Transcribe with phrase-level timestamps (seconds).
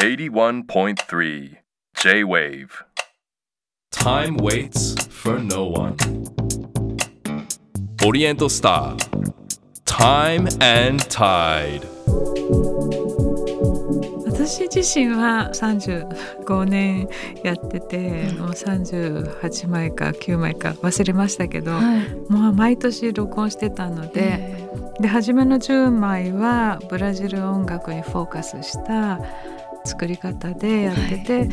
[0.00, 1.58] 81.3
[1.94, 2.84] J-Wave
[3.90, 5.94] Time waits for no one.
[8.02, 8.96] Oriental Star.
[9.84, 11.86] Time and Tide.
[14.24, 17.06] 私自身は35年
[17.44, 24.70] やってて、もう38枚か9枚か忘れましたけど、はいもう毎年録音してたので、え
[25.00, 29.20] で初めの10枚はブラジル音楽にフォーカスした
[29.84, 31.50] 作り方でやってて、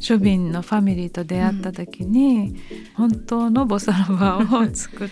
[0.00, 2.56] ショビンのファミリーと出会った時に、
[2.94, 5.08] 本当のボサノバを作っ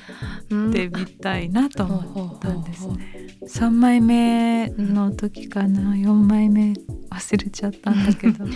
[0.50, 3.28] ーてみたいなと思ったんですね。
[3.46, 6.72] 3枚目の時かな4枚目
[7.10, 8.44] 忘れちゃったんだけど。
[8.44, 8.54] はい。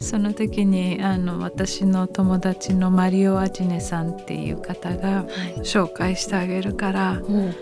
[0.00, 5.60] その時にあの私の友達のマリオ・アジネさんっていう方がはい。
[5.60, 7.54] 紹介してあげるからおう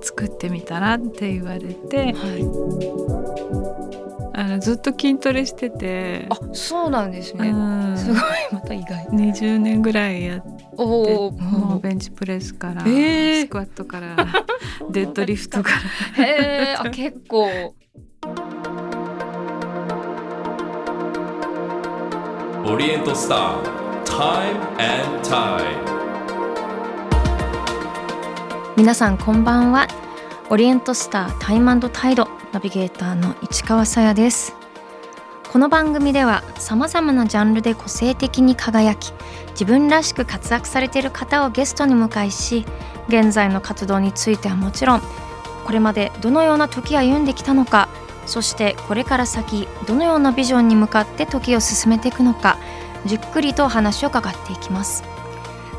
[0.00, 4.03] 作ってみたらって言われてはい
[4.36, 7.50] あのずっと筋トレしてて、あそうなんですね。
[7.50, 7.96] うん。
[7.96, 8.18] すごい
[8.50, 9.06] また意外。
[9.06, 13.40] 20年ぐらいやっておおもうベンチプレスから、えー。
[13.42, 14.16] スクワットから
[14.90, 15.70] デッドリフトか
[16.16, 16.24] ら。
[16.24, 17.74] へえあ結構。
[22.64, 23.62] Oriental Star.
[24.04, 25.62] Time and Tide.
[28.76, 29.86] 皆さんこんばんは。
[30.50, 34.54] オリエントスタータイムタイドナビゲーターの市川さやです。
[35.50, 39.12] この番組ではさまざまなジャンルで個性的に輝き
[39.50, 42.64] 自分らしく活躍されている方をゲストに迎えし
[43.08, 45.02] 現在の活動についてはもちろん
[45.64, 47.88] これまでどのような時を歩んできたのか
[48.26, 52.58] そしてこれから先どのようなビジョンに向かって時を進めていくのか
[53.04, 55.13] じっくりとお話を伺っていきます。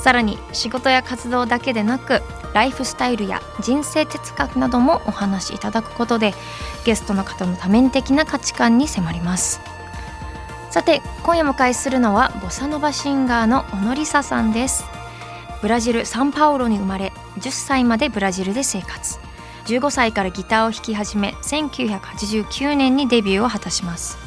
[0.06, 2.22] さらに仕事や活動だけでなく
[2.54, 6.36] ライフスタイルや人生哲学などもお話しいただくことで
[6.86, 9.62] ゲストの方の多面的な価値観に迫ります。
[10.70, 14.86] さて今夜お迎えするのはボサノバシンガーの小野梨沙さんです。
[15.64, 19.18] ブラジル・サンパウロに生まれ10歳までブラジルで生活。
[19.66, 24.25] 15歳からギターを弾き始め1989年にデビューを果たします。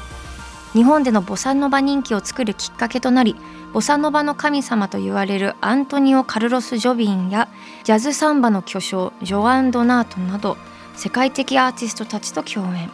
[0.75, 3.37] 日本でのボサノバ人気を作るきっかけとなり
[3.73, 7.49] ボサノバの神様と言われるアントニオ・カルロス・ジョビンや
[7.85, 10.57] ジャズサンバの巨匠ジョアン・ドナートなど
[10.95, 12.91] 世界的アーティストたちと共演。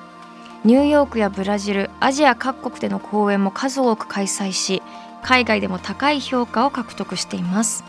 [0.65, 4.83] ニューヨークやブラジルアジア各国での公演も数多く開催し
[5.23, 7.85] 海外でも高い評価を獲得しています。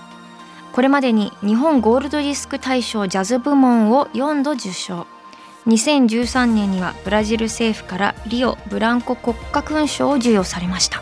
[0.73, 5.07] これまでに日本ゴールドディスク大賞ジャズ部門を4度受賞。
[5.68, 11.02] 2013年にはブラジル政府からリオ・ブランコ国家勲章を授与されました。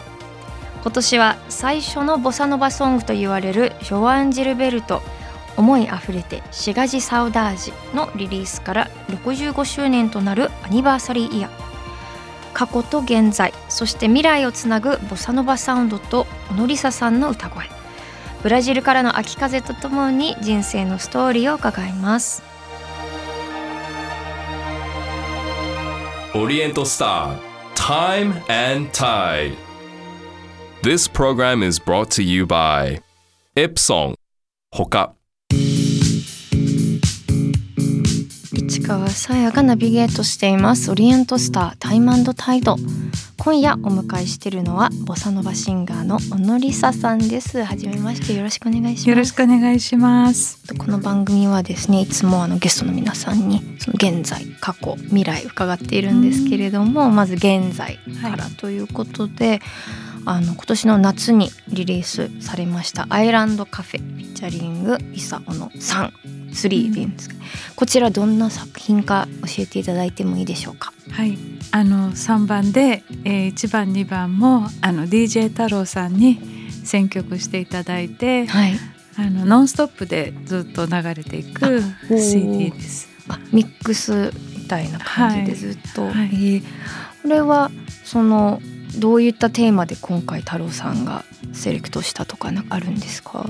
[0.84, 5.01] 今年は最初のボサノバソングと言われるジョアン・ジルベルト
[5.56, 11.51] 「思いあふれてシガジ・サウダージ」のリリースから65周年となるアニバーサリーイヤー
[12.53, 17.66] 過去と現在そして未来をつなぐボサノバサウンドと小野梨沙さんの歌声。
[18.44, 22.52] ブラジルからの秋風とともに人生のストーリーを伺います。
[26.35, 27.39] Oriental Star.
[27.75, 29.55] Time and Tide.
[30.81, 33.01] This program is brought to you by
[33.55, 34.16] Ipsong.
[34.73, 35.13] Hoka.
[38.73, 40.89] 市川さやがナビゲートしています。
[40.89, 42.75] オリエントスタータイムタイド。
[43.38, 47.62] 今夜お迎えしているのはボサノバシンガーの小野梨沙さんです。
[47.62, 49.09] はじめましてよろしくお願いします。
[49.12, 50.59] よろしくお願いします。
[50.75, 59.62] この番組はですねいつもあのゲストの皆さんにその現在過去未来伺っているんですけれども、まず現在からということで、
[60.25, 66.09] あの今年の夏にリリースされました「アイランドカフェ」フィーチャリングイサオの3
[66.53, 67.35] 3でいいんですか、
[67.75, 70.93] こちらどんな作品か教えていただいてもいいでしょうか？
[71.11, 71.37] はい、
[71.71, 76.39] あの3番で、えー、1番2番もあの DJ 太郎さんに
[76.83, 78.73] 選曲していただいてはい。
[79.15, 83.07] あのノンストップでずっと流れていく CD です。
[83.27, 86.13] あミックスみたいな感じでずっと、はい。
[86.13, 86.63] えー。
[87.21, 87.69] これは
[88.03, 88.59] その
[88.97, 91.23] どういったテーマで今回太郎さんが
[91.53, 93.45] セレクトしたとかなんかあるんですか？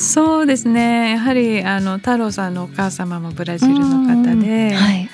[0.00, 1.10] そうですね。
[1.10, 5.10] やはりあの太郎さんのお母様もブラジルの方で、はい、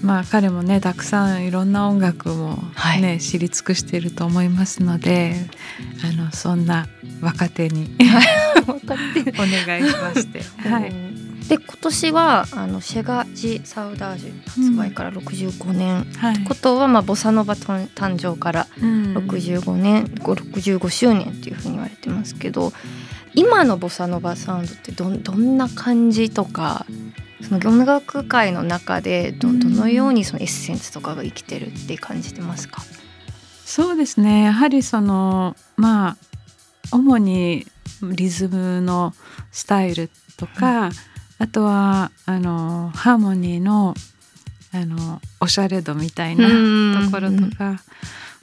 [0.00, 3.20] まあ彼もねたくさんいろんな音楽もね、はい。
[3.20, 5.34] 知り尽くしていると思いますので
[6.04, 6.86] あのそんな
[7.20, 7.96] 若手に
[8.68, 10.92] お願いしまして、 はい、
[11.48, 16.38] で今年はあのシェガ・ジ・サウダージュ発売から65年、はい。
[16.44, 19.14] ことは、まあ、ボサノバと誕生からうん。
[19.16, 22.72] 65年、65周年っていうふうに言われてますけど
[23.38, 26.84] 今のボサノバサウンドってどんどんな感じとか
[27.40, 32.82] その音楽界の中でどどのようにそのエッセンスとかが生きてるって感じてますか、
[33.64, 34.42] そうですね。
[34.42, 36.16] やはりそのまあ
[36.90, 37.64] 主に
[38.02, 39.14] リズムの
[39.52, 40.90] スタイルとか、
[41.38, 43.94] あとはあのハーモニーの
[44.72, 46.48] あのおしゃれ度みたいな
[47.04, 47.80] ところとか、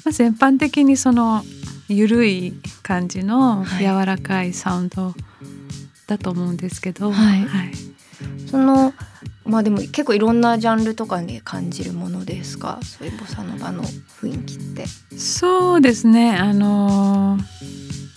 [0.05, 1.43] まあ、全般的にその
[1.87, 2.53] 緩い
[2.83, 5.13] 感じの柔らかいサウンド
[6.07, 7.45] だと思うんですけど、はい。
[7.45, 7.71] はい。
[8.49, 8.93] その
[9.45, 12.79] まあでも結構いろんなジャンルとかで感じるものですか？
[12.83, 14.85] そういうボサノバの雰囲気って。
[15.17, 16.35] そうですね。
[16.35, 17.37] あの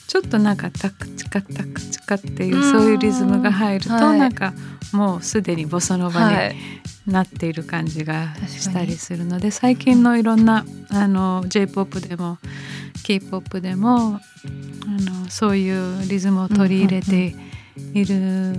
[0.08, 4.18] ちょっとなんかタクチカタクチカっていううんそういうリズムが入ると、はい。
[4.18, 4.54] なんか
[4.92, 6.56] もうすでにボサノバにはい、
[7.06, 12.38] なっている感じがしたりするので最近のいろんなあの J−POP でも
[13.04, 14.20] K−POP でもあ
[14.86, 17.34] のそういうリズムを取り入れて
[17.92, 18.54] いる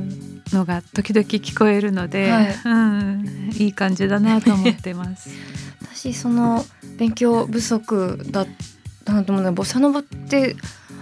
[0.54, 2.56] のが時々聞こえるので、はい。
[2.64, 5.32] うん、いい感じだなと思ってます。
[5.82, 6.64] 私その
[7.00, 8.48] 勉強不足だっ
[9.04, 10.56] たなと思うのでボサノバって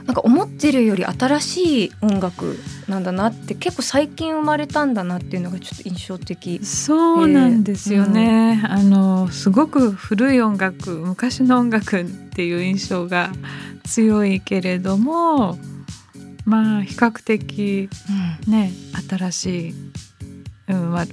[0.08, 2.58] なんか思ってるより新しい音楽
[2.88, 6.66] なんだなって結構最近生まれたんだなっていうのがちょっと印象的。
[6.66, 13.32] そうなんですよね、あのすごく古い音楽昔の音楽っていう印象が
[13.84, 15.58] 強いけれども
[16.46, 17.90] まあ比較的
[18.48, 18.72] ね
[19.10, 19.74] 新しい、
[20.70, 21.06] うんまあ、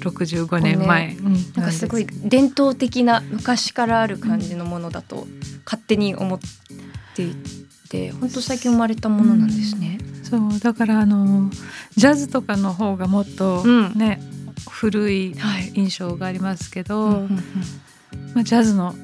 [0.00, 5.28] 65年前、うんなんかすごい伝統的な昔からある感じのものだと
[5.64, 6.40] 勝手に思っ
[7.14, 7.71] ていて
[8.20, 9.98] 本当最近生まれたものなんですね。
[10.00, 11.50] けどそうだからあの
[11.96, 13.92] ジャズとかの方がもっとうん。
[13.94, 14.20] ね、
[14.70, 15.72] 古いはい。
[15.74, 17.28] 印象がありますけど、うんうんうん。
[18.34, 18.94] まあ、ジャズの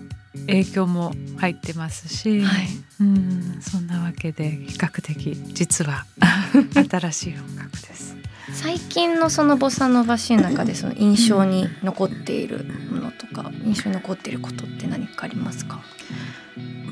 [0.46, 2.69] 影響も入ってますし、はい。
[3.00, 6.05] うん、そんなわけで比較的実は
[6.91, 8.17] 新しい音楽です。
[8.52, 15.81] 最近のそのボサノバシーンの中でその印象に残っているものとか印象に残っていることって何かありますか？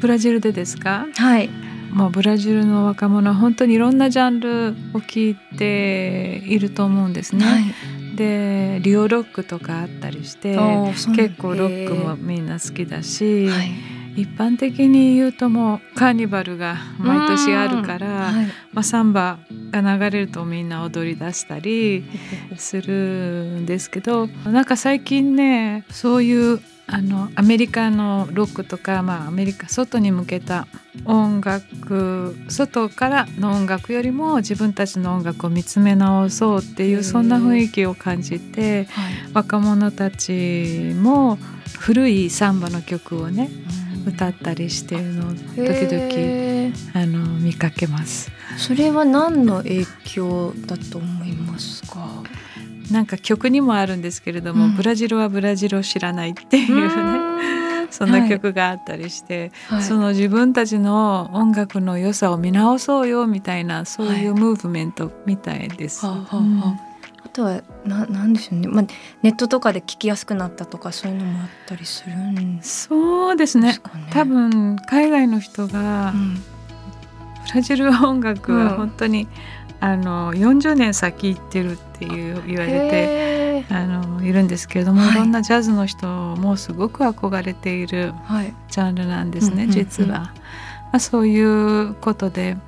[0.01, 1.07] ブラジルでですか？
[1.17, 1.49] はい
[1.97, 7.45] まあブラジルの若者は本当にいろんなジャンルを聴いていると思うんですね。
[7.45, 8.17] はい。
[8.17, 10.57] でリオロックとかあったりして
[11.15, 13.71] 結構ロックもみんな好きだし、はい。
[14.21, 18.47] 一般的に言うともうカーニバルが毎年あるから、はい。
[18.75, 19.39] まあ、サンバ
[19.71, 22.05] が流れるとみんな踊り出したり
[22.59, 22.93] する
[23.63, 30.69] んですけどなんか最近ねそういうあのアメリカのロックとか、まあ、アメリカ外に向けた
[31.05, 38.87] 音楽外からの音楽よりも自分たちの音楽を見つめ直そうっていうそんな雰囲気を感じて
[39.35, 41.39] 若者たちも
[41.81, 43.51] 古いサンバの曲をね
[44.07, 48.31] 歌ったりしているのを時々あの見かけます。
[48.57, 52.23] それは何の影響だと思いますか？
[52.91, 54.77] なんか曲にもあるんですけれども、うん。
[54.77, 59.83] ブラジルはブラジルを知らないっていうね、 そんな曲があったりして、はい。
[59.83, 66.05] その自分たちの音楽の良さを見直そうよみたいなそういうムーブメントみたいです。
[66.07, 66.87] はあはあはあ。
[67.37, 68.85] とはななんでしょうね、まあ、
[69.23, 73.79] ネットとかで聞きやすくなったとかそういうのもあったりするんですそうですね。
[73.83, 74.07] かね。
[74.11, 76.35] 多分海外の人がうん。
[76.35, 76.41] ブ
[77.55, 78.65] ラジル音楽うん。
[78.65, 79.29] は本当に、
[79.87, 83.37] あの40年先行ってるっていう言われて。
[83.71, 85.13] あのいるんですけれども、はい。
[85.13, 88.55] い、ろんなジャズの人もすごく憧れているはい。
[88.69, 89.71] ジャンルなんですね、うんうんうん。
[89.73, 90.33] 実は、ま
[90.93, 92.59] あ、そういうことで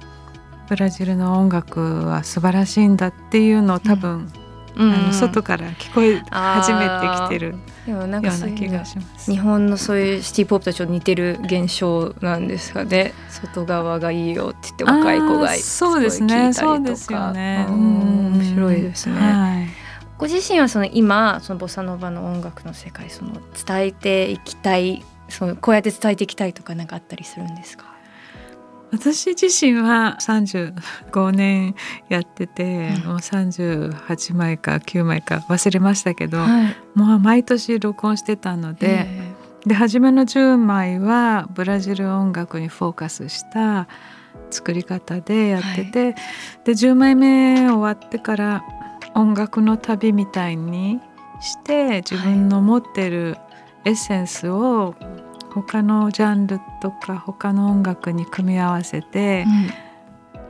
[0.69, 4.33] ブラジルの音楽は素晴らしいんだっていうのを多分、
[4.81, 7.57] あの外から聞こえ始めてきてる
[7.87, 9.31] ような気がします。
[9.31, 13.13] 日本のそういうシティポップとちょっと似てる現象なんですかね。
[13.29, 16.97] 外側がいいよって言って若い子がそうですねすごい聞いたりとか。
[16.97, 18.35] そうですよねうんうん。
[18.39, 19.67] 面白いですね、はい。
[20.17, 23.33] ご自身はその今そのボサノバの音楽の世界その
[23.67, 27.85] 伝えていきたいそのこうやって伝えていきたいとかなんかあったりするんですか？
[28.91, 31.75] 私自身は35年
[32.09, 33.09] やってて、うん。
[33.09, 36.77] もう38枚か9枚か忘れましたけど、はい。
[36.95, 39.33] もう毎年録音してたので、え。
[39.67, 43.89] で初めの10枚はブラジル音楽にフォーカスした
[44.51, 46.15] 作り方でやってて、
[46.65, 48.65] で10枚目終わってから
[49.15, 51.01] 音楽の旅みたいに
[51.41, 53.37] して自分の持ってる
[53.85, 54.95] エッセンスを
[55.53, 59.47] 他のジャンルとか他の音楽に組み合わせて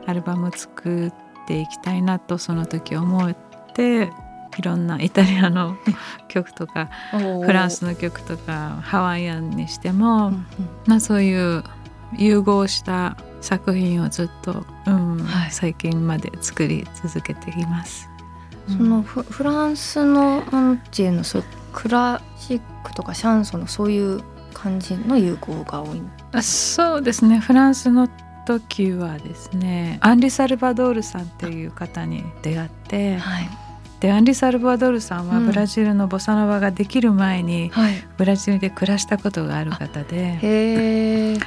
[0.05, 1.13] アルバム作っ
[1.47, 3.35] ていきたいなとその時思っ
[3.73, 4.11] て
[4.57, 5.77] いろんなイタリアの
[6.27, 10.31] 曲とかうんフランスの曲とかハワイアンにしても、
[10.85, 11.63] まあ、そういう
[12.17, 15.51] 融合した作品をずっと、うんはい。
[15.51, 18.09] 最近まで作り続けています。
[18.67, 21.41] そのフフランスのなんていうのそ
[21.73, 26.01] クラシックとかシャンソンのそういう感じの融合が多い。
[26.31, 27.39] あそうですね。
[27.39, 28.09] フランスの
[28.45, 33.49] 時はですねアンリ・サルバドールさんっていう方に出会ってはい。
[33.99, 35.45] でアンリ・サルバドールさんはうん。
[35.45, 37.93] ブラジルのボサノバができる前にはい。
[38.17, 41.37] ブラジルで暮らしたことがある方で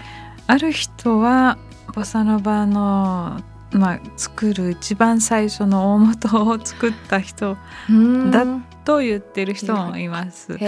[0.46, 1.58] ある人は
[1.94, 3.40] ボサノバの、
[3.72, 7.56] まあ、作る一番最初の大元を作った人
[8.30, 8.44] だ
[8.84, 10.08] と言ってる人もい。
[10.08, 10.58] ます。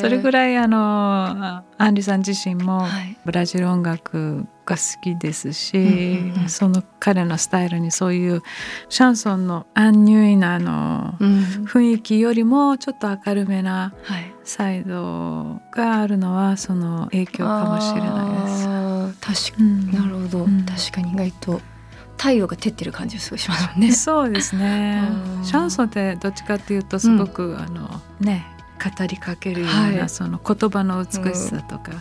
[0.00, 3.16] それぐらいあのアンリさん自身もはい。
[3.24, 8.42] ブラジル音楽が好きですし、その彼のスタイルにそういう
[8.88, 11.28] シャンソンのアンニュイなあのうん。
[11.66, 14.32] 雰囲気よりもちょっと明るめなはい。
[14.44, 19.50] サイドがあるのはその影響かもしれないです。
[19.50, 19.80] 確かうん。
[19.80, 20.64] になるほど、うん。
[20.64, 21.60] 確かに意外と
[22.16, 23.92] 太陽が照ってる感じがすごいしますもんね。
[23.92, 25.02] そうですね。
[25.38, 25.44] うん。
[25.44, 28.46] シャンソンってどっちかっていうとすごく、あのね。
[28.78, 30.08] 語りかけるような、はい。
[30.08, 31.92] その言葉の美しさとか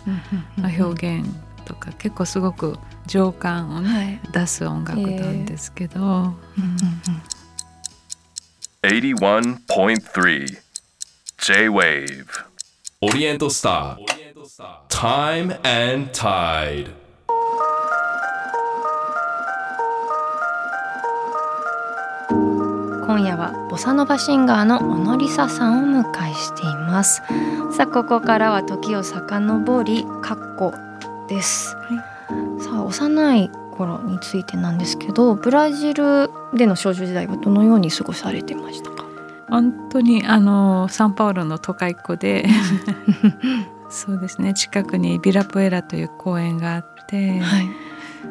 [0.57, 1.25] の表現
[1.63, 4.19] とか、結構すごく情感をね、はい。
[4.33, 6.05] 出す音楽なんですけど、うん。
[6.05, 6.35] うんうん
[8.85, 10.59] 81.3
[11.39, 12.25] J-Wave
[13.01, 14.05] オリエントスター
[14.89, 16.93] Time and Tide
[23.35, 27.21] はボサノバシンガーの小野梨沙さんをお迎えしています。
[27.71, 30.73] さあここからは時を遡りカッコ
[31.27, 31.77] です、さ
[32.75, 39.05] あ幼い頃についてなんですけどブラジルでの少女時代はどのように過ごされてましたか？
[39.49, 42.45] 本当にあのサンパウロの都会っ子で
[43.89, 44.53] そうですね。
[44.53, 47.69] 近くにビラプエラという公園があって、はい。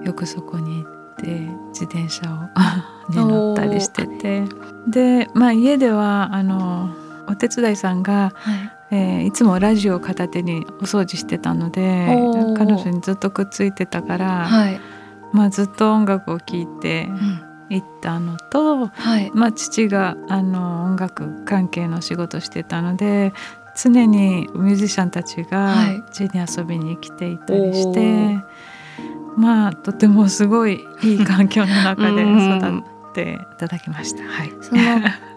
[0.04, 4.44] よくそこに行って自転車をに 乗ったりしてて。
[4.86, 6.90] で、まあ、家ではあの
[7.26, 8.70] お手伝いさんが、はい。
[8.90, 12.06] えーいつもラジオを片手にお掃除してたので
[12.56, 14.78] 彼女にずっとくっついてたから、はい、
[15.32, 17.54] まあ、ずっと音楽を聴いてうん。
[17.70, 19.30] 行ったのと、はい。
[19.34, 23.32] まあ、父があの音楽関係の仕事してたので
[23.74, 26.02] 常にミュージシャンたちがはい。
[26.12, 28.40] 家に遊びに来ていたりしおて、ー
[29.36, 32.78] まあとてもすごいいい環境の中で うん育
[33.10, 34.22] っていただきました。
[34.24, 34.80] はい、その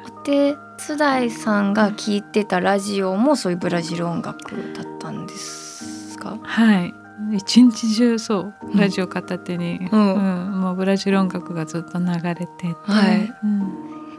[0.07, 0.55] お手
[0.87, 6.37] 伝いさんが聞いてたラジオもそういうブラジル音楽だったんですか？
[6.41, 6.93] はい。
[7.33, 10.13] 一日中そううんラジオ片手に、うん。
[10.13, 10.61] うん。
[10.61, 13.33] もうブラジル音楽がずっと流れてて、はい。
[13.43, 13.71] うん。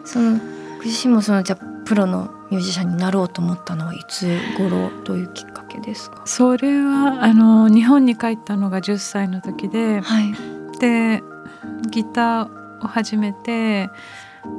[0.05, 0.41] その
[0.79, 6.23] ご自身もそのじゃあプロのミュージシャンになろうと思ったのはいつ頃どういうきっかけですか？
[6.25, 10.33] それはあの日本に帰ったのが10歳の時ではい。
[10.79, 11.23] で
[11.91, 13.91] ギターを始めて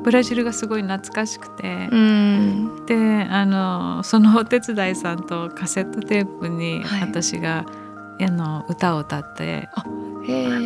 [0.03, 2.85] ブラジルがすごい懐かしくて、うん。
[2.85, 7.01] であのそのお手伝いさんとカセットテープにはい。
[7.01, 7.65] 私が、
[8.21, 9.83] あの歌を歌って、あ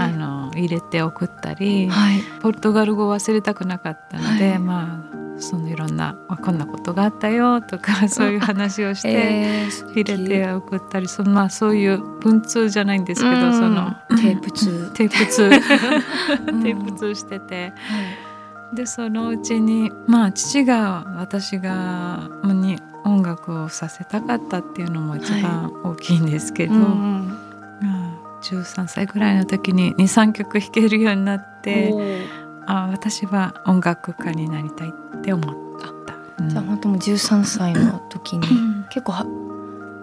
[0.10, 2.22] の入れて送ったり、はい。
[2.42, 4.60] ポルトガル語を忘れたくなかったので、はい。
[4.60, 9.10] まあそのいろんなあこんなことがあったよとか そういう話をして。
[9.12, 13.54] えー素入敵れて送ったりそのまあそういう文通じゃないんですけど、うん。
[13.54, 14.92] そのテープ通。
[14.94, 15.44] テープ通。
[15.44, 16.64] うん。
[16.64, 17.74] テープ通してて。
[17.76, 18.76] はい。
[18.76, 27.28] でそのうちにまあ父が私がに音楽をさせたかったっていうのも一番大きいんですけど、うんうん。
[27.82, 31.94] まあ13歳ぐらいの時に23曲弾けるようになって
[32.68, 36.44] あ私は音楽家になりたいって思った。
[36.44, 36.50] うん。
[36.50, 38.48] じゃあ本当もう13歳の時に
[38.90, 39.24] 結構は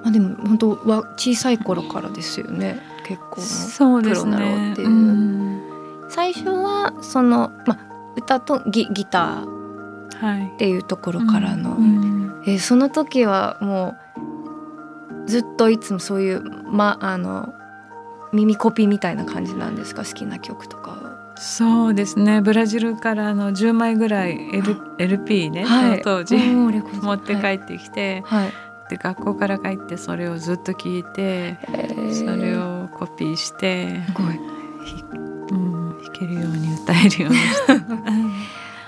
[0.02, 2.80] まあでも本当は小さい頃からですよね。
[3.06, 4.88] 結構プロになろうねっていう。
[4.88, 5.60] うん。
[6.08, 7.78] 最初はそのまあ
[8.16, 12.42] 歌とギギターはいっていうところからの、うん。
[12.46, 13.96] えーその時はも
[15.26, 17.52] うずっといつもそういうまあの
[18.32, 20.04] 耳コピーみたいな感じなんですか？
[20.04, 20.99] 好きな曲とかは。
[21.40, 22.42] そうですね。
[22.42, 26.02] ブラジルからの10枚ぐらい、L、LP ね、はい。
[26.02, 28.52] 当時持って帰はいってきて、はい。
[28.90, 32.14] で学校から帰ってそれをずっと聞いて、えー。
[32.14, 34.34] それをコピーして、すごい。
[34.84, 37.38] ひうん、弾けるように歌えるように。
[37.38, 37.80] し て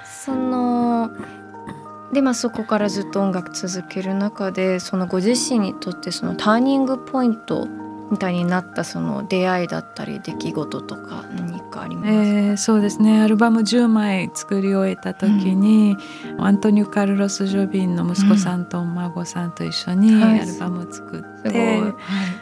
[0.04, 1.10] その
[2.12, 7.66] でまあそこからずっと音楽続ける中でそのご自身にとってそのターニングポイント
[8.10, 11.51] みたいになったその出会いだったり出来事とか何
[11.82, 12.08] かあります。
[12.08, 13.20] か、えーそうですね。
[13.20, 15.96] アルバム10枚作り終えた時に、
[16.38, 20.40] アントニオ・カルロス・ジョビンの息子さんとお孫さんと一緒にはい。
[20.40, 21.90] アルバムを作って、すごい、はい。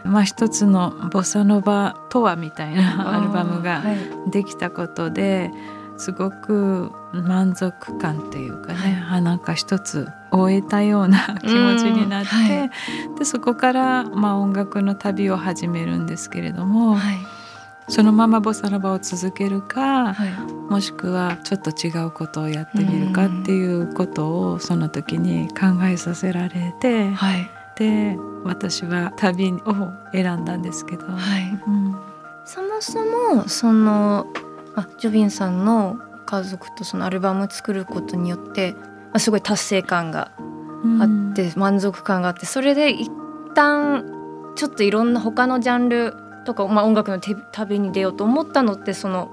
[0.09, 4.31] まあ、一つのボサノバとはみたいなアルバムがはい。
[4.31, 5.51] できたことで
[6.01, 17.19] すごく満足感っていうかね、はい、なんか一つ終えたような気持ちになって、はい、でそこから、まあ、音楽の旅を始めるんですけれども、はい、
[17.91, 20.15] そのままボサノバを続けるか、
[20.69, 27.11] もしくはちょっと違うことをやってみるかっていうことをその時に考えさせられて、
[27.77, 29.59] で私は旅を
[30.13, 31.05] 選んだんですけど。
[31.07, 31.97] うん、
[32.45, 34.27] そもそもその
[34.77, 40.31] あジョビンさんの家族とそのアルバムを作ることによって、まあ、すごい達成感が
[41.01, 43.11] あって、満足感があってそれで一
[43.57, 44.05] 旦
[44.55, 49.31] ちょっといろんな他のジャンルとか、まあ、音楽の旅に出ようと思ったのってその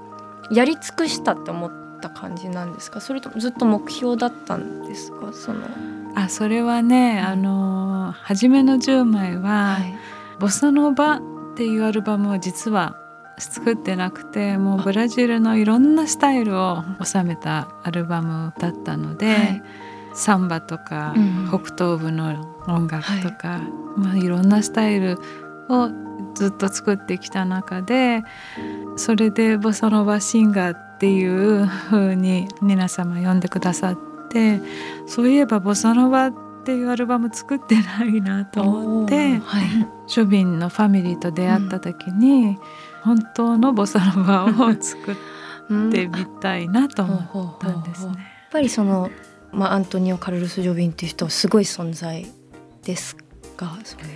[0.50, 3.00] やり尽くしたって思った感じなんですか？
[3.00, 5.32] それとずっと目標だったんですか？
[5.32, 5.66] その。
[6.14, 9.94] あそれはね、あの初めの10枚は、はい、
[10.40, 11.20] ボサノバっ
[11.56, 12.96] ていうアルバムを実は
[13.38, 19.62] 作ってなくてもうブラジルのいろんなスタイルを収めたアルバムだったので、はい、
[20.14, 22.34] サンバとか、うん、北東部の
[22.66, 23.60] 音楽とか、はい。
[24.00, 25.18] まあ、いろんなスタイル
[25.68, 25.88] を
[26.38, 28.22] ずっと作ってきた中で
[28.96, 34.60] それでボサノバシンガーっていう風に皆様呼んでくださって
[35.06, 39.64] そういえばボサノバっていうアルバム作ってないなと思って、はい、
[40.06, 42.58] ショビンのファミリーと出会った時に、うん。
[43.02, 45.16] 本当のボサノバを作っ
[45.90, 48.12] てみたいなと思ったんですね。
[48.12, 48.16] やっ
[48.50, 49.08] ぱりその、
[49.52, 52.26] まあ、アントニオ・カルロス・ジョビンっていう人はすごい存在
[52.82, 53.16] です
[53.56, 53.78] か？
[53.84, 54.08] そういう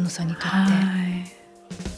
[0.00, 1.40] 小野さんにとって。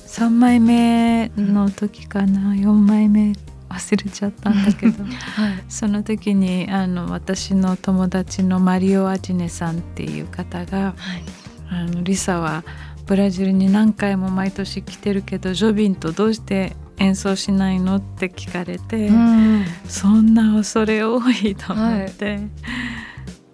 [0.07, 3.33] 3枚目の時かな、うん、4枚目
[3.71, 11.23] 忘れちゃったんだけど、 はい、その時にあの私の友達のマリオ・アジネさんっていう方が「はい、
[11.71, 12.63] あのリサは
[13.07, 22.51] ブラジルに何回も毎年来てるけどジョビンとどうして演奏しないのって聞かれて、うん、そんな恐れ多いと思って、はい、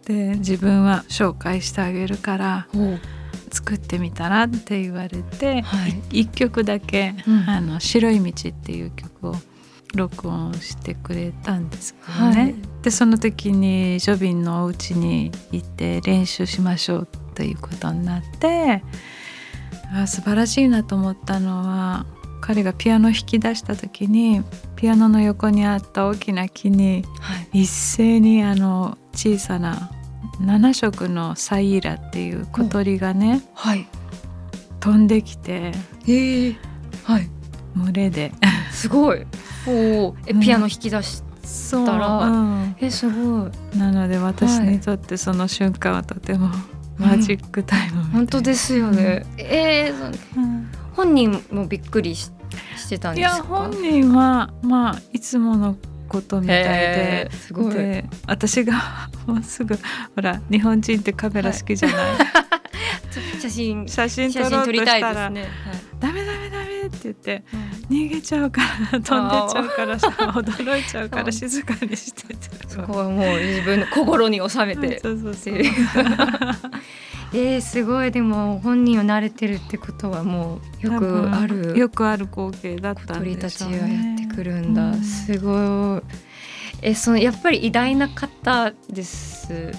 [0.07, 2.69] で自分は紹介してあげるから
[3.51, 5.93] 作ってみたらって言われて、はい、
[6.25, 9.35] 1曲だけ、うん、あの「白い道」っていう曲を
[9.95, 18.83] 録音してくれたんですけどね、はい、でその時にジョビンのお家に行って練習しましょうということになって。
[19.93, 22.07] あ素晴らしいなと思ったのは
[22.41, 24.43] 彼がピアノを弾き出した時に
[24.77, 27.05] ピアノの横にあった大きな木に
[27.53, 29.91] 一斉にあの小さな
[30.41, 33.87] 7色のサイーラっていう小鳥がね、はい、
[34.81, 35.73] 飛んできて、
[36.07, 36.11] え。
[36.11, 36.57] ー
[37.05, 37.29] はい、
[37.77, 38.33] 群れで。
[38.73, 39.27] すごい。
[39.67, 41.23] おえピアノ弾き出し
[41.71, 43.79] たら、うん、えすごい。
[43.79, 46.51] なので私にとってその瞬間はとても、
[46.99, 52.31] マジックタイム、うん、本当ですよね、うん、えー、うん、本人もびっくりし
[52.77, 53.37] してたんですか？
[53.37, 55.77] いや本人はまあいつもの
[56.09, 57.75] ことみたいで、すごい。
[57.75, 58.75] で私が
[59.27, 59.77] もうすぐ
[60.15, 65.43] ほら日本人ってカメラ好きじゃない、はい、写真写真撮ろうとしたら、ね。
[65.43, 65.51] はい、
[66.01, 67.45] ダメダメダメって言って、
[67.91, 72.37] うん、逃げちゃうから飛んでちゃうからさ 驚いちゃうから静かにしてて。
[72.69, 74.99] そこはもう自分の心に収めて。
[75.03, 75.55] そうそうそう
[77.41, 78.11] えー、すごい。
[78.11, 81.79] でも本人は慣れてるってことはもうよくある。
[81.79, 86.03] よくある光景だったんでしょう、ね、鳥たちがやってくるんだ、うん、すごい。
[86.83, 89.73] えそのやっぱり偉大な方です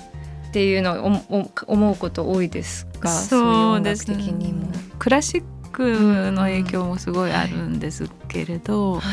[0.50, 3.10] っていうのを思うこと多いですか？
[3.10, 4.72] そうです的にも。
[4.98, 9.04] クラシックの影響もすごいあるんですけれど、はい、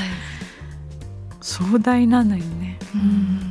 [1.41, 2.79] 壮大なのよね。
[2.95, 3.46] うん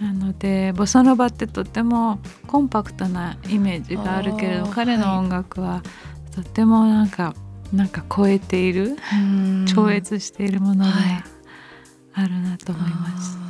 [0.00, 5.82] なのでボサノバってとってもコンパクトなイメージがあるけれど彼の音楽は
[6.34, 7.34] とってもなんか
[7.72, 8.96] なんか超えている
[9.68, 10.90] 超越しているものが
[12.14, 13.49] あるなと思います。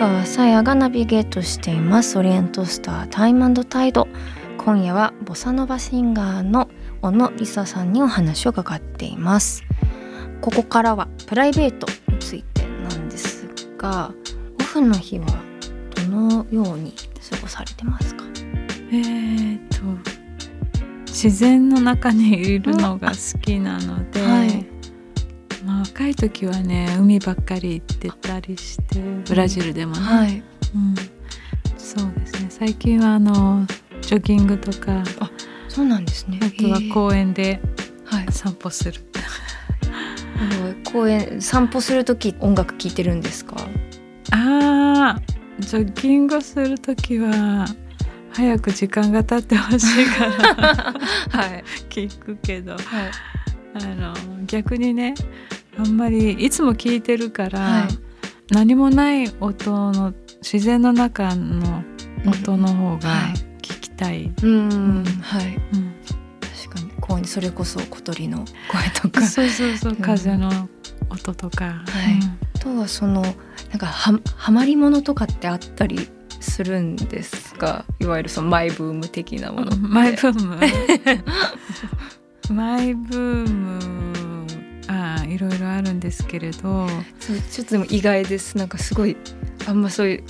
[0.00, 2.18] 川さやがナビゲートしています。
[2.18, 4.08] オリエントスタータイムタイド。
[4.56, 6.70] 今夜はボサノバシンガーの
[7.02, 9.62] 小野梨沙さんにお話を伺っています。
[10.40, 14.14] ここからはプライベートについてなんですが
[14.58, 15.26] オフの日は
[15.94, 16.94] どのように
[17.30, 18.24] 過ごされてますか？
[18.92, 19.82] えーと
[21.08, 24.66] 自然の中にいるのが好きなので、はい。
[25.62, 28.09] まあ、若い時はね海ばっかり行って
[28.40, 30.42] たりしてブラジルでもね、はい
[30.74, 30.94] うん、
[31.76, 33.66] そうですね最近はあの
[34.00, 35.02] ジョギングとか
[35.68, 36.40] そうなんですね。
[36.42, 37.60] あとは公園で。
[38.32, 39.00] 散歩する。
[40.36, 43.56] あの公園散歩する時音楽聴いてるんですか？
[44.32, 45.22] ああ
[45.60, 47.66] ジョギングする時は
[48.32, 50.94] 早く時間が経ってほしいから
[51.30, 51.64] はい。
[51.88, 52.82] 聞くけどはい。
[53.74, 54.12] あの
[54.46, 55.14] 逆にね
[55.78, 58.09] あんまりいつも聞いてるから、はい
[58.50, 61.84] 何もない音の自然の中の
[62.26, 64.32] 音の方がはい聞きたい。
[64.42, 65.04] うん。
[65.22, 65.56] はい。
[65.74, 65.94] うん
[66.64, 69.26] 確かに公園それこそ小鳥の 声とか。
[69.26, 70.68] そうそうそう、うん風の
[71.10, 71.72] 音とか、は
[72.10, 76.10] いうんあとはそのなんかはハマりものとかってあったり
[76.40, 77.86] するんですか？
[78.00, 79.74] いわゆるそのマイブーム的なもの。
[79.78, 80.58] マイブーム？
[82.54, 83.78] マイブーム？
[83.78, 83.99] あ
[85.30, 86.88] いろいろあるんですけれど。
[87.18, 88.56] そうちょっとでも意外です。
[88.56, 89.16] なんかすごい
[89.66, 90.24] あんまそういう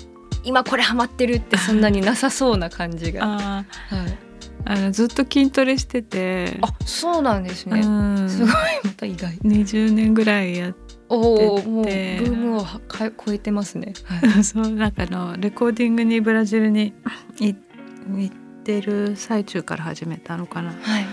[0.45, 3.25] 今これハマってるってそんなになさそうな感じが。
[3.25, 4.19] あはい、
[4.65, 6.59] あのずっと筋トレしてて。
[6.63, 7.81] あそうなんですね。
[7.81, 8.29] うん。
[8.29, 8.51] すごい
[8.85, 9.37] また意外。
[9.45, 10.77] 20年ぐらいやっ
[11.11, 13.95] おおもうブてームをはか超えてますね。
[14.05, 16.95] はい、 そうなんかあのレコーディングにブラジルに
[17.41, 20.71] い行ってる最中から始めたのかな。
[20.71, 21.07] はい、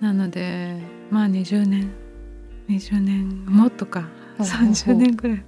[0.00, 0.78] なので
[1.10, 1.90] まあ20年
[2.70, 4.02] 20年もっとか
[4.38, 5.44] ほうほうほう30年ぐらい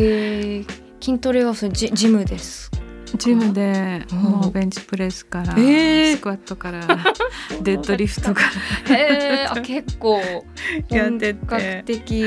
[0.00, 0.66] えー、
[1.04, 2.70] 筋トレはそれジジムです。
[3.16, 4.18] ジムでうん。
[4.18, 6.16] もうベンチプレスから、えー。
[6.16, 6.86] スクワットから
[7.62, 8.42] デッドリフトか
[8.88, 8.96] ら。
[8.96, 10.20] へえー、あ結構
[10.88, 11.40] やってて。
[11.40, 12.24] 本格的。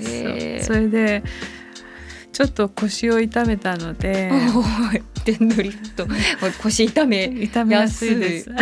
[0.00, 0.76] えそう。
[0.76, 1.22] それで
[2.30, 4.30] ちょっと腰を痛めたので
[5.24, 6.06] デンドリフト。
[6.62, 8.50] 腰痛め痛めやすいです。
[8.50, 8.56] うん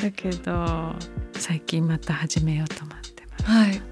[0.00, 0.96] だけど
[1.40, 3.44] 最近また始めようと思ってます。
[3.44, 3.82] はい。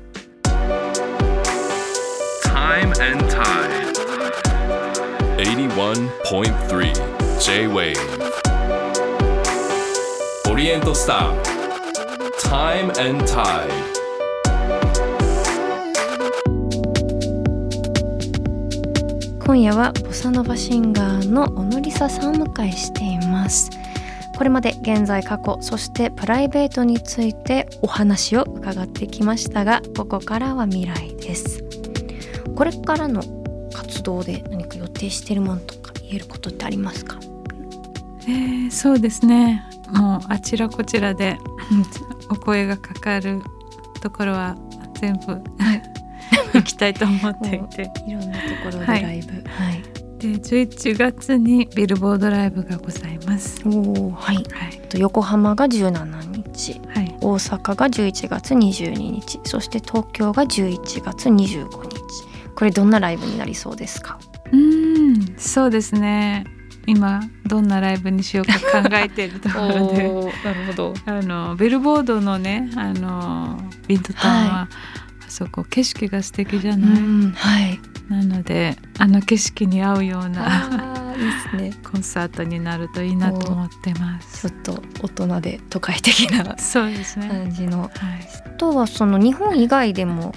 [2.45, 3.89] Time and Tide.
[5.39, 6.93] 81.3
[7.41, 7.95] J-Wave
[10.51, 11.43] オリエントスター
[12.43, 13.69] Time and Tide
[19.47, 23.71] 今夜はボサノバシンガーの小野梨沙さんを迎えしています
[24.39, 31.65] これまで現在過去そしてプライベートについてお話を伺ってきましたがここからは未来です。
[32.55, 33.21] これからの
[33.75, 37.19] 活動で何か予定しているものとか言えることってありますか？
[38.29, 39.65] えーそうですね。
[39.93, 41.37] もうあちらこちらで
[42.31, 43.41] お声がかかる
[44.01, 44.57] ところは
[45.01, 45.43] 全部
[46.55, 47.91] 行きたいと思っていて。
[48.07, 49.03] いろんなところではい。
[49.03, 49.33] ライブ。
[49.33, 49.83] はい、
[50.19, 53.61] で11月にビルボードライブがございます。
[53.65, 53.71] お
[54.09, 54.37] おはい。
[54.37, 54.45] はい、
[54.89, 56.81] と横浜が17日。
[56.95, 59.41] はい、大阪が11月22日。
[59.45, 61.69] そして東京が11月25日。
[62.57, 64.19] これどんなライブになりそうですか？
[64.53, 66.45] うーんそうですね。
[66.87, 69.75] 今どんなライブにしようか考えているところで。
[70.09, 70.95] ーなるほど。
[71.07, 74.69] あのビルボードのねあのビントタウンは、あ
[75.29, 77.79] そこ景色が素敵じゃうない、んはい
[78.09, 81.73] なのであの景色に合うようなですね。
[81.83, 84.49] コンサートになるといいなと思ってます。
[84.49, 87.83] ちょっと大人で都会的なそうですね、感じの。
[87.83, 87.91] はい、
[88.47, 90.33] あとはその日本以外でも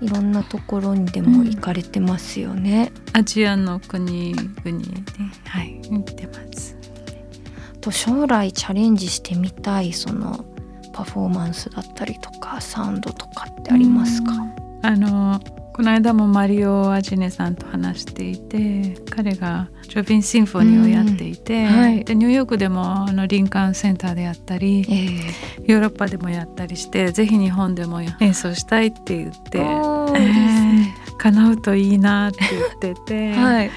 [0.00, 5.04] いろんなところにでも行かれてますよね、アジアの国々に
[5.44, 6.76] はい行ってます。
[7.80, 10.44] と将来チャレンジしてみたいその
[10.92, 14.32] パフォーマンスだったりとかサウンドとかってありますか、
[14.82, 15.40] あの
[15.80, 21.72] この間もマリオ・アジネさんと話していて彼がジョビン・シンフォニーをやっていて、うん。
[21.72, 22.04] はい。
[22.04, 30.84] でニューヨークでもあのリンカーンセンターでやったりえヨーロッパでもやったりしてぜひ日本でも演奏したいって言ってえおー
[31.16, 32.38] 叶うといいなって
[32.82, 33.70] 言ってて、 はい。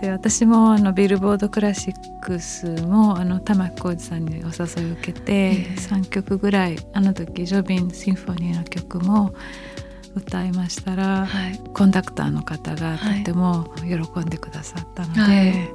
[0.00, 5.74] で私もあのビルボードクラシックスもあの玉置浩二さんにお誘いを受けて、ええ。
[5.76, 9.34] 3曲ぐらいあの時ジョビン・シンフォニーの曲も
[10.14, 11.60] 歌いましたら、はい。
[11.72, 15.68] コンダクターの方がとはいても喜んでくださったので、はい。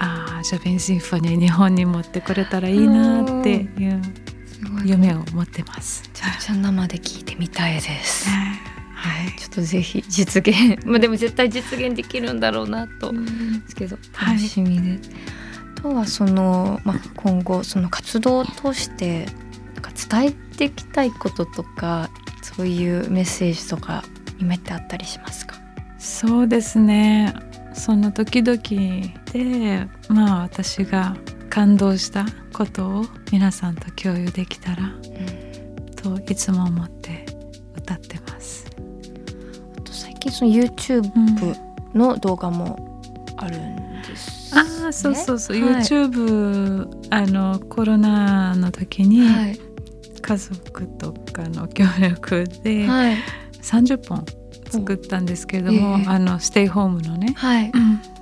[0.00, 4.00] ああジョビン・シンフォニー日本に持ってこれたらいいなっていう
[4.84, 6.04] 夢を持ってます。
[6.08, 8.28] めちゃくちゃ生で聞いてみたいです。
[8.28, 9.38] はい。
[9.38, 10.84] ちょっとぜひ実現。
[10.86, 13.12] まあでも絶対実現できるんだろうなと。
[13.12, 13.18] で
[13.68, 14.36] すけどはい。
[14.36, 15.02] 楽しみで。
[15.02, 15.10] す。
[15.78, 19.26] あとはその、まあ、今後その活動を通して
[19.74, 22.10] なんか伝えていきたいこととか
[22.42, 24.02] そういうメッセージとか
[24.38, 25.56] 夢ってあったりしますか、
[25.98, 27.34] そうですね。
[27.72, 28.58] その時々
[29.32, 31.16] でまあ私が
[31.48, 34.92] 感動したことを皆さんと共有できたら
[35.96, 37.26] といつも思って
[37.76, 38.66] 歌ってます。
[39.78, 41.56] あと最近その YouTube
[41.94, 43.02] の動画も
[43.36, 49.58] あるんですああそうそうそう、はい YouTube あのコロナの時にはい
[50.30, 53.16] 家族とかの協力ではい。
[53.62, 54.24] 30本
[54.70, 56.06] 作ったんですけれども、ええ。
[56.06, 57.72] あのステイホームのねはい。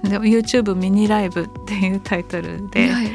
[0.05, 3.11] で YouTube ミニライブっていうタイトルで、はい。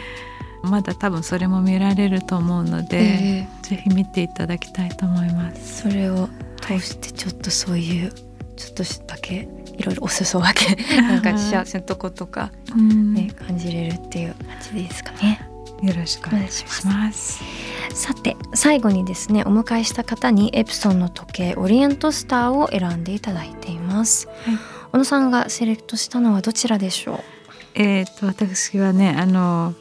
[0.62, 5.82] まだ多分それも見られると思うので、えぜひ見ていただきたいと思います。
[5.82, 6.30] それを
[6.62, 8.12] 通してちょっとそういう
[8.56, 13.16] ちょっとだけいろいろお裾分けなんか幸せなとことかうん。
[13.16, 15.53] ね感じれるっていう感じですかね。
[15.84, 17.44] よろしくお願いします。
[17.94, 24.28] さて最後にですねお迎えした方にエプソンの時計オリエントスターを選んでいただいています。
[24.28, 24.38] はい
[24.94, 27.20] 小野さんがセレクトしたのはどちらでしょう？
[27.74, 29.74] えー、と私はねあの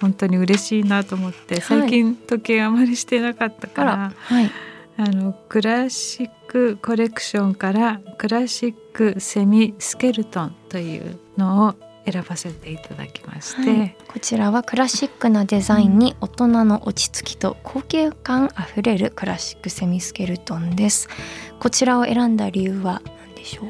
[0.00, 4.50] 本当に嬉しいなと思ってはい最近時計あまりしてなかったから、はい
[4.98, 11.74] あのクラシックコレクションからクラシックセミスケルトンというのを
[12.10, 13.96] 選ばせていただきまして、はい。
[14.06, 21.08] こちらはクラシックなデザインに大人の落ち着きと高級感あふれるクラシックセミスケルトンです。
[21.58, 23.66] こちらを選んだ理由は何でしょう？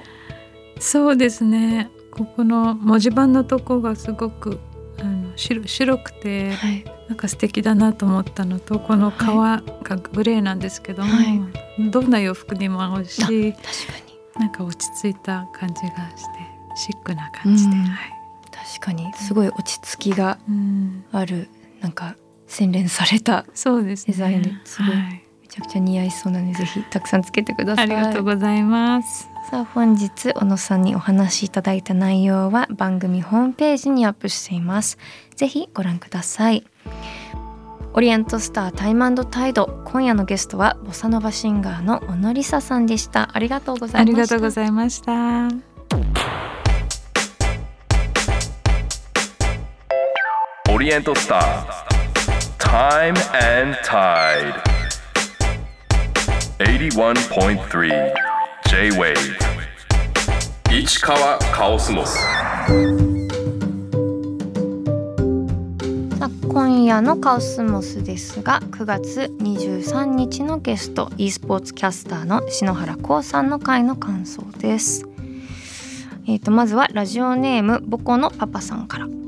[0.79, 1.91] そうですね。
[2.11, 4.59] ここの文字盤のとこがすごく
[5.01, 6.85] あの白白くてはい。
[7.09, 11.49] なんか素敵だなと思ったのとこの革がグレーなんですけども、は
[11.93, 14.41] どんな洋服にも合うし確かに。
[14.41, 16.31] なんか落ち着いた感じがして
[16.75, 17.83] シックな感じで、うん。
[17.85, 18.16] はい
[18.75, 21.05] 確かにすごい落ち着きがうん。
[21.13, 21.49] ある
[21.81, 24.15] なんか洗練されたそうですね。
[24.15, 25.23] デザインですごいはい。
[25.43, 27.85] めちゃくちゃ似合いそうなのでぜひたくさんつけてください。
[27.85, 29.29] ありがとうございます。
[29.51, 34.99] さあ本日小野さんにお話しいただいた内容は番組ホームページにアップしています。
[35.37, 36.67] ぜひご覧ください。
[37.95, 43.31] オリエントスタータイムタイド今夜のゲストはボサノバシンガーの小野梨沙さんでした。
[43.33, 44.13] ありがとうございました。
[44.13, 45.76] ありがとうございました。
[50.87, 51.67] リエントスター。
[52.61, 53.17] Time
[53.61, 54.55] and Tide
[56.61, 58.15] 81.3
[58.69, 59.17] J-Wave
[60.71, 62.15] 市川カオスモス。
[62.15, 62.23] さ
[66.21, 75.05] あ今夜のカオスモスですが9月23日のゲスト e スポーツキャスターの篠原光さんの回の感想です。
[76.29, 79.26] えー、とまずはラジオネームボコのパパさんから。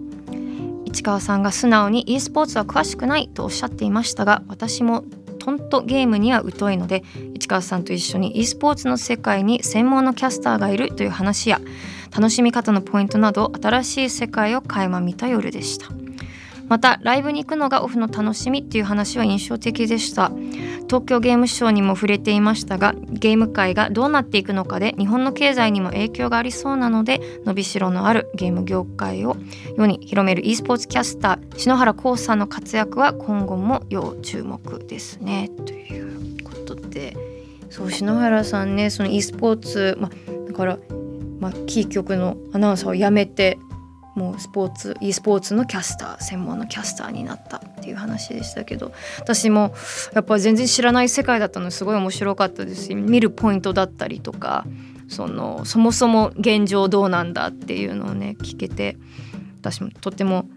[0.98, 5.04] 市川さんが素直に e スポーツは詳しくないとおっしゃっていましたが私も
[5.38, 11.60] とんとゲームには疎いので市川さんと一緒に e スポーツの世界に専門のキャスターがいるという話や
[12.10, 15.97] 楽しみ方のポイントなど新しい世界を垣間見た夜でした。
[16.68, 20.30] またライブに行くのがオフの楽しみっていう話は印象的でした。
[20.88, 29.36] 東京ゲームショウにも触れていましたがゲーム界がどうなっていくのかで日本の経済にも影響がありそうなので伸びしろのあるゲーム業界を
[29.76, 35.50] 世に広める e スポーツキャスター篠原光さんの活躍は今後も要注目ですね。
[35.66, 37.38] ということで。
[37.70, 40.10] そう篠原さんねその e スポーツ、ま、
[40.46, 40.78] だから、
[41.38, 43.58] ま、キー局のアナウンサーを辞めて
[44.18, 49.72] もうスポーツ e スポーツのキャスター専門のキャスターになったっていう話でしたけど私も
[50.12, 54.66] やっぱ全然知らない世界だったのすごい面白かったですし見るポイントだったりとか
[55.08, 58.96] そのそもそも現状どうなんだっていうのをね聞けて
[59.60, 60.48] 私もとても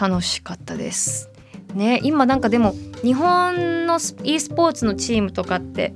[0.00, 1.28] 楽しかったです。
[1.74, 5.94] ね、今なんかでも日本の e スポーツのチームとかって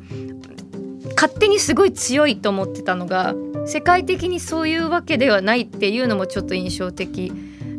[1.16, 3.34] 勝手にすごい強いと思ってたのが
[3.66, 7.32] 世界的にそういうわけではないっていうのもちょっと印象的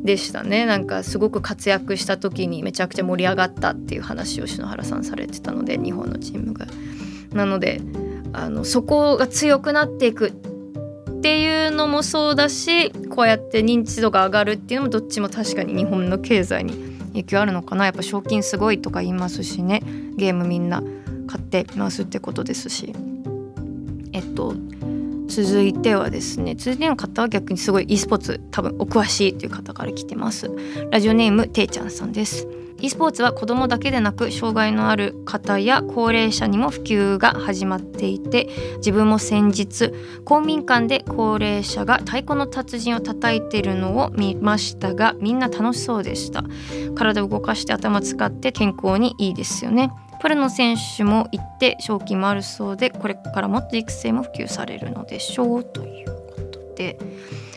[0.03, 0.65] でしたね。
[0.65, 6.67] なんかすごく活躍した時にめちゃくちゃ盛り上がったっていう話を篠原さんされてたので日本のチームが。
[7.33, 7.81] なので
[8.33, 10.31] あのそこが強くなっていくっ
[11.21, 16.73] ていうのもそうだしこうやって認知度が上がるっていうのもどっちも確かに日本の経済に
[17.09, 17.85] 影響あるのかな。
[17.85, 19.81] やっぱ賞金すごいとか言いますしね。
[20.17, 20.83] ゲームみんな
[21.27, 22.93] 買ってますってことですし。
[24.13, 24.55] えっと
[25.27, 30.51] 続いてはですね続いての方は逆にすごい e スポーツ多分お詳しいという方から来てます。
[30.91, 32.47] ラジオネームていちゃんさんです。
[32.81, 39.91] e スポーツは子どもだけでなく障害のある方や高齢者にも普及が始まっていて自分も先日
[40.25, 46.43] 公民館で高齢者が太鼓の達人を叩いているのを見ましたがみんな楽しそうでした。
[46.95, 49.91] 体を動かして頭使って健康にいいですよね。
[50.25, 56.97] プロの選手も行って賞金もあるそうでこれからもっと育成も普及されるのでしょうということで。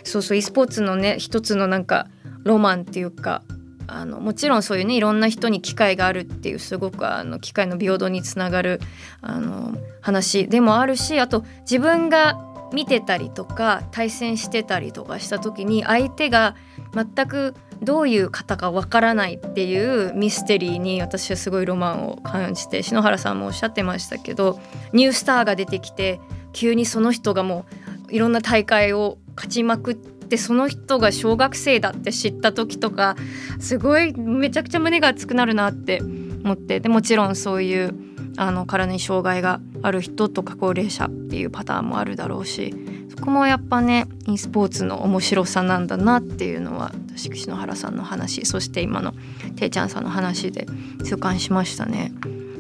[0.05, 2.09] そうそう e スポーツのね一つのなんか
[2.43, 3.43] ロマンっていうか
[3.87, 8.81] あのもちろんそういうねいろんな人に機会があるっていうすごくあの機会の平等につながる
[9.23, 12.39] あの話でもあるしあと自分が
[12.75, 16.55] 見てたりとか対戦してたりとかした時に相手が
[16.93, 24.61] 全くどういう方かわからないっていうミステリーに私はすごいロマンを感じて篠原さんもおっしゃってましたけど
[24.93, 26.21] ニュースターが出てきて
[26.53, 27.67] 急にその人がも
[28.09, 33.17] ういろんな大会を勝ちまくってその人が小学生だって知った時とか
[33.61, 37.95] すごいめちゃくちゃ胸が熱くなるなって思ってでもちろんそういう
[38.39, 42.73] あの体に障害がある人とか高齢者っていうパターンもあるだろうし
[43.11, 49.13] そこもやっぱね e スポーツの面白さなんだなっていうのは私篠原さんの話そして今の
[49.57, 50.67] ていちゃんさんの話で
[51.03, 52.13] 痛感しましたね。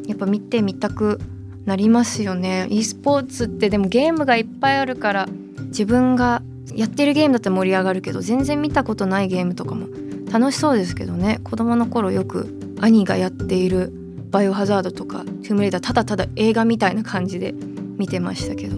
[0.08, 1.20] やっぱ見てみたく
[1.64, 5.28] なりますよね e スポーツってでもゲームがいっぱいあるから
[5.66, 6.42] 自分が
[6.74, 9.86] やってるゲームだって盛り上がるけど全然見たことないゲームとかも
[10.32, 13.92] 楽しそうですけどね子供の頃よく兄がやっている
[14.30, 17.54] 「バイオハザード」とか「トゥームレイダー」ただただ映画みたいな感じで
[17.96, 18.76] 見てましたけど。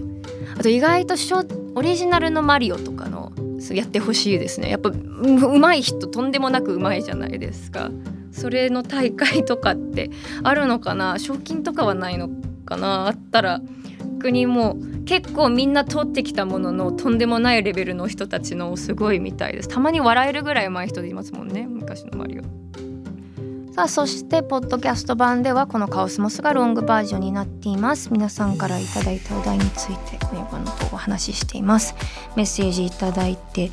[0.57, 1.15] あと意外と
[1.75, 3.31] オリジナルのマリオとかの
[3.71, 4.69] やってほしいですね。
[4.69, 7.89] やっぱうまい人とんでもなくうまいじゃないですか。
[8.31, 10.11] それの大会とかって
[10.43, 11.17] あるのかな？
[11.17, 12.29] 賞金とかはないの
[12.65, 13.07] かな？
[13.07, 13.61] あったら
[14.19, 19.69] 国も結構みんな通ってきたもののとんでもないレベルの人たちのすごいみたいです。
[19.69, 22.43] たまに笑えるぐらいうまい人でいますもんね昔のマリオ。
[23.71, 28.11] さあそしてポッドキャスト版ではこのカオスモスがロングバージョンになっています。
[28.11, 31.95] 皆さんからいただいたお題についてこののとお話ししています。
[32.35, 33.71] メッセージいただいて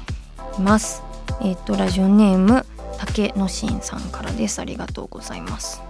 [0.56, 1.02] います。
[1.42, 2.64] えっ、ー、とラジオネーム
[2.96, 4.60] 竹野新さんからです。
[4.60, 5.82] ありがとうございます。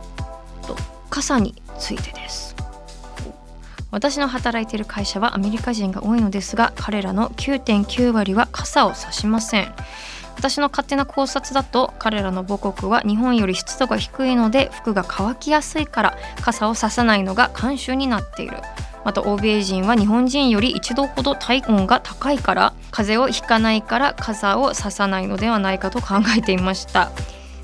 [0.67, 0.75] と
[1.11, 2.57] 傘についてです。
[3.91, 9.75] 私の働いている会社はアメリカ人が多いのですが彼らの9.9割は傘を差しません。
[10.39, 18.59] 私の勝手な考察だと彼らの母国は日本より湿度が低いので服が乾きやすいから傘を差さないのが慣習になっている。
[19.05, 27.11] また欧米人は日本人より1度ほど体温が高いから風邪をひかないから傘を差さないのではないかと考えていました。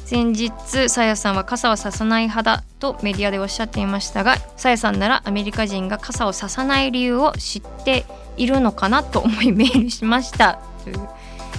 [0.05, 8.05] 先日さやさんは傘はささない派だとメディアでおっしゃっていましたがさやさんならアメリカ人が傘をささない理由を知って
[8.37, 10.59] いるのかなと思いメールしました。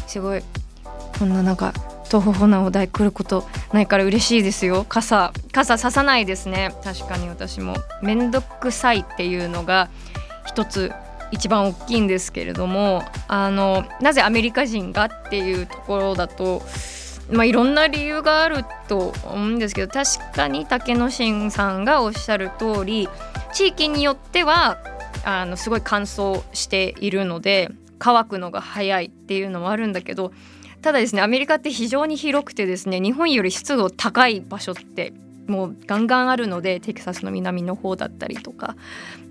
[0.07, 0.43] すごい。
[1.17, 1.73] こんななんか
[2.09, 4.85] とほほなお題来ることないから嬉しいですよ。
[4.87, 6.75] 傘傘ささないですね。
[6.83, 7.75] 確かに私も。
[8.01, 9.89] 面倒くさいっていうのが
[10.45, 10.91] 一つ
[11.31, 13.03] 一番大きいんですけれども。
[13.27, 16.61] あのなぜアメリカ人がっていうところだと
[17.31, 23.09] まあ、いろんな理由があると思うんですけど確かに竹野新さんがおっしゃる通り
[23.51, 24.77] 地域によっては
[25.23, 30.33] あのすごい乾燥しているので乾くのが早いっていうのもあるんだけど
[30.85, 35.13] ただですねアメリカって非常に広くてですね日本より湿度高い場所って
[35.47, 38.75] もうガンガンあるのでテキサスの南の方だったりとか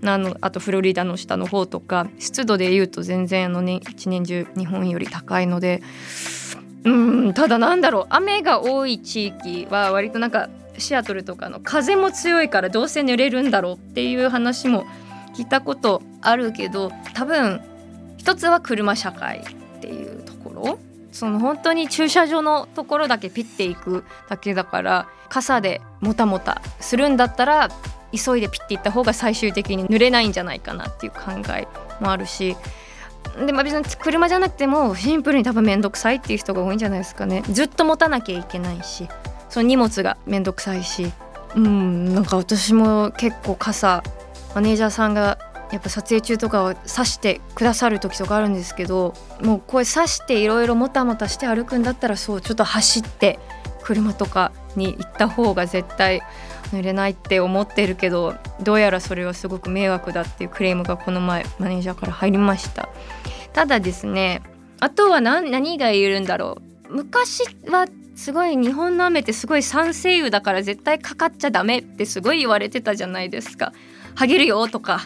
[0.03, 5.81] あのあとフロリダの下の方とか湿度でいうと全然あの、ね、一年中日本より高いので
[6.83, 6.89] う
[7.29, 14.85] んただなんだろう雨が多い地域は割となんかシアトルとかの風も強いからどうせ濡れるんだろうっていう話も
[15.37, 17.61] 聞いたことあるけど多分
[18.17, 19.41] 一つは車社会。
[21.15, 27.69] その本当に駐車場のところだけピッていくだけだから傘でもたもたするんだったら
[28.11, 31.67] 急いでピッていった方が最終的に濡れないんじゃないかなっていう考え
[32.03, 32.57] もあるし。
[33.43, 37.43] でまあ、別に車じゃなくてもシンプルに多分面倒くさいっていう人が多いんじゃないですかね。
[37.49, 39.09] ずっと持たなきゃいけないし
[39.49, 41.11] その荷物が面倒くさいし。
[41.55, 44.03] うんなんか私も結構傘
[44.53, 45.37] マネージャーさんが
[45.71, 53.39] やっぱ撮影中とかは刺してくださる時とかあるんですけどもうこれ刺していろいろもたもたして歩くんだったらそうちょっと走って
[53.83, 56.21] 車とかに行った方が絶対
[56.71, 62.89] 濡れないって思ってるけどどうやらそれはすごく迷惑だっていうクレームがこの前マネージャーから入りました
[63.53, 64.41] ただですね
[64.79, 66.57] あとは何何が言えるんだろ
[66.89, 73.73] う昔はすごい日本の雨ってすごい酸性雨だから絶対かかっちゃダメってすごい言われてたじゃないですか。
[74.15, 75.01] ハゲるよとか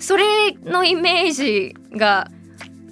[0.00, 0.24] それ
[0.64, 2.28] のイメージが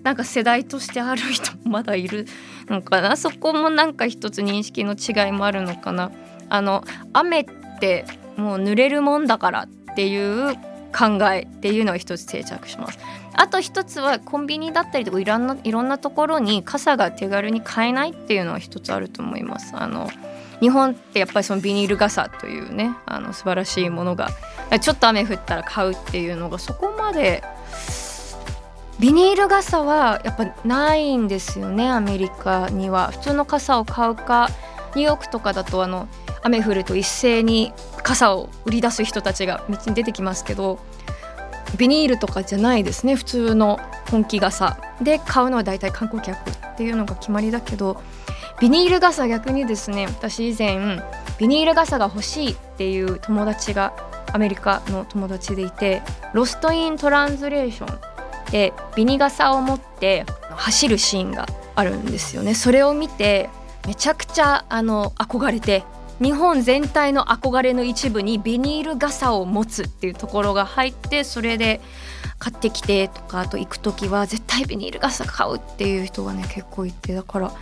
[0.03, 2.27] なんか世代としてある人もまだいる
[2.69, 3.17] のかな？
[3.17, 6.13] そこもなんか一つ認識の違いもあるのかな？
[6.49, 7.47] あの雨っ
[7.81, 8.05] て
[8.37, 10.55] もう濡れるもんだからっていう
[10.97, 12.99] 考えっていうのが一つ定着します。
[13.35, 19.77] あと一つはコンビニだったりとかいろんないろんなところに傘が手軽に買えないっていうのは一つあると思います。
[19.77, 20.09] あの
[20.61, 24.31] 日本ってやっぱりそのビニール傘というねあの素晴らしいものが
[24.81, 27.43] ちょっと雨降ったら買うっていうのがそこまで。
[28.99, 33.13] ビニール傘はやっぱないんですよねアメリカには。
[33.13, 34.51] 普通の傘を買うか
[34.97, 36.09] ニューヨークとかだとあの
[36.43, 40.81] 雨降ると一斉に傘を売り出す人たちが道に出てきますけど
[41.77, 43.79] ビニールとかじゃないですね普通の
[44.11, 44.79] 本気傘。
[45.01, 48.03] で買うのは大体観光客っていうのが決まりだけど
[48.61, 51.01] ビニール傘逆にですね私以前
[51.39, 56.03] ビニール傘が欲しいっていう友達がアメリカの友達でいて
[56.33, 57.99] ロスト・イン・トランスレーション
[58.51, 62.55] でビニ傘を持って走るシーンがあるんですよね。
[62.55, 63.49] それを見て
[63.87, 65.85] めちゃくちゃあの憧れて
[66.21, 71.81] 日本全体の憧れの一部にビニール傘を持つっていうところが入ってそれで
[72.39, 77.53] 買ってきてとかあと行く時は絶対ビニール傘買うっていう人がね結構いてだから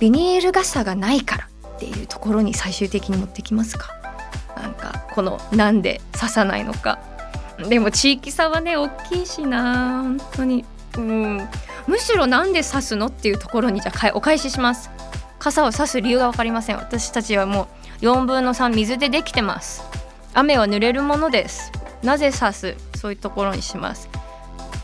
[0.00, 3.97] ビニール傘がないからっていうところに最終的に持ってきますか。
[4.58, 6.98] なんかこのなんで刺さないのか。
[7.68, 10.64] でも地域差はね大きいしな本当に。
[10.96, 11.48] うん。
[11.86, 14.90] むしろなんで刺すのっていうところにじゃあお返しします。
[15.38, 16.76] 傘を差す理由が分かりません。
[16.76, 17.68] 私たちはも
[18.00, 19.82] う4分の3水でできてます。
[20.34, 21.72] 雨は濡れるものです。
[22.02, 22.76] なぜ刺す？
[22.96, 24.08] そういうところにします。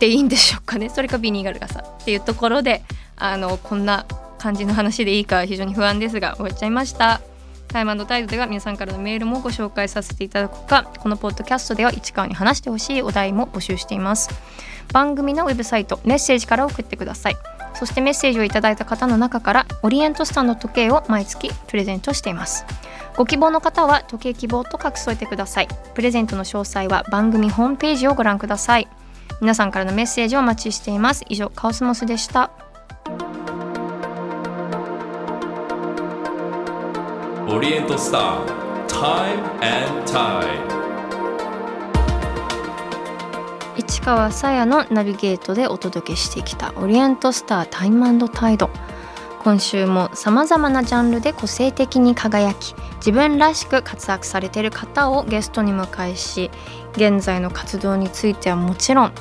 [0.00, 0.88] でいいんでしょうかね。
[0.88, 2.82] それかビニール傘っていうところで
[3.16, 4.06] あのこんな
[4.38, 7.20] 感じの話でいいか非常に不安ですが終わっちゃいました。
[7.74, 14.30] タイムタイドでは皆さんからのメールもご紹介させていただくかこのポッドキャストでは市川に話してほしいお題も募集しています。
[14.92, 17.36] 番組のウェブサイトメッセージから送ってください。
[17.74, 22.64] そしてメッセージをいただいた方の中からオリエントスタンド時計を毎月プレゼントしています。
[23.16, 25.68] ご希望の方は時計希望と書き添えてください。
[25.94, 28.86] プレゼントの詳細は番組ホームページをご覧ください。
[29.40, 31.24] 皆さんからのメッセージをお待ちしています。
[31.28, 32.52] 以上カオスモスでした。
[37.54, 40.58] オリエントスター Time and Tide
[43.76, 48.70] 市川さやのナビゲートでお届けしてきたオリエントスタータイムタイド。
[49.44, 56.50] 今週もさまざまなジャンルで個性的に輝き自分らしく活躍されている方をゲストに迎えし
[56.96, 59.12] 現在の活動についてはもちろん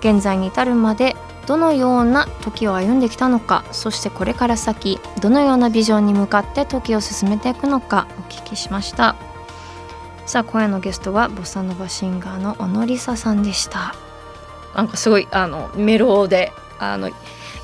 [0.00, 1.14] 現在に至るまで
[1.46, 9.16] どのような時を歩んできたのかそしてこれから先どのようなビジョンに向かって時を進めていくのかお聞きしました
[10.26, 13.94] さあ今夜のゲストはボサノバシンガーの小野梨沙さんでした
[14.74, 17.10] なんかすごいあのメロであの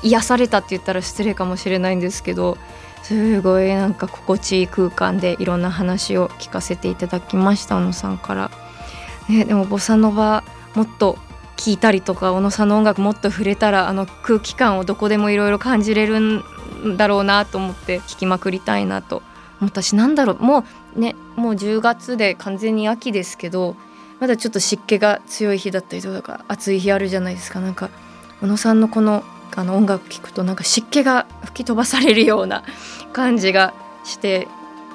[0.01, 2.57] 癒されたって言ったら失礼かもしれないんですけど
[3.03, 8.51] すごいなんか心地いい空間でいろんな話を聞かせていただきました小野さんから。
[9.29, 10.43] ね、でもボサノバ
[10.75, 11.17] もっと
[11.57, 16.43] 聞いたりとか小野さんの音楽もっと触れたらあの空気感をどこでもいろいろ感じれるん
[16.97, 19.21] だろうなと思って聞きまくりたいなと
[19.61, 23.75] 思ったしなんだろうもうねもう10月で完全に秋ですけど
[24.19, 27.59] まだちょっと湿気が強い日だったりとか暑い日あるじゃないですか。
[27.59, 27.89] なんか
[28.39, 29.23] 小野さんのこの
[29.55, 32.63] あの音楽聴くとなんか湿気が吹き飛ばされるような
[33.11, 33.73] 感じが
[34.03, 34.47] して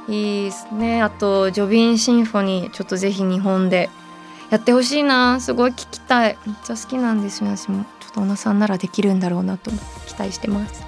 [0.09, 1.03] いいですね。
[1.03, 3.91] あと「ジョビン・シンフォニー」ちょっとぜひ日本で
[4.51, 5.41] やってほしいな。
[5.41, 6.39] すごい聞きたい。
[6.47, 7.85] めっちゃ好きなんですよ私も。
[8.01, 9.71] ちょっと小野さんならできるんだろうなと
[10.07, 10.85] 期待してます。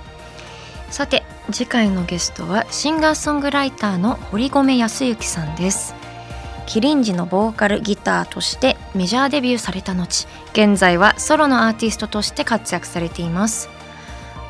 [0.90, 5.94] さて次回のゲストはシンガーソングライターの堀米康之さんです。
[6.66, 13.68] キリンジのボーカルギターとしてメジャーデビューされた後現在はソロのアーティストとして活躍されています。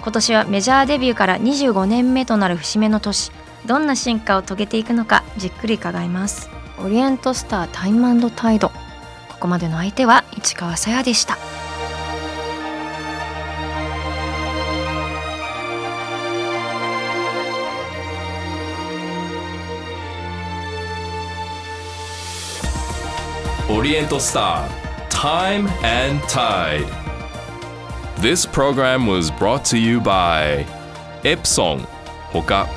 [0.02, 3.32] 今年はメジャーデビューから25年目となる節目の年。
[3.66, 6.48] どんな進化を遂げていくのかじっくり伺います。
[6.82, 8.72] オリエントスタータイムタイド
[9.40, 11.38] ここまでの相手は市川さやでした
[23.70, 26.84] オリエントスター Time and Tide
[28.18, 30.66] This program was brought to you by
[31.22, 31.86] Epson
[32.30, 32.68] ほか